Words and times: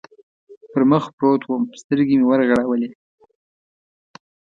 پر 0.71 0.81
مخ 0.89 1.03
پروت 1.17 1.41
ووم، 1.45 1.63
سترګې 1.81 2.15
مې 2.19 2.25
و 2.27 2.33
غړولې. 2.57 2.89